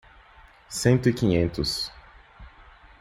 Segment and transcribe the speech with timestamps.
[0.67, 1.91] Cento e quinhentos